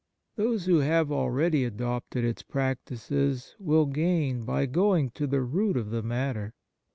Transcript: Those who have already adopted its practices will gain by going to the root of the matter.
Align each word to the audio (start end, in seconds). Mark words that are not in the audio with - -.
Those 0.35 0.65
who 0.65 0.77
have 0.79 1.11
already 1.11 1.63
adopted 1.63 2.25
its 2.25 2.41
practices 2.41 3.55
will 3.59 3.85
gain 3.85 4.41
by 4.45 4.65
going 4.65 5.11
to 5.11 5.27
the 5.27 5.41
root 5.41 5.77
of 5.77 5.91
the 5.91 6.01
matter. 6.01 6.55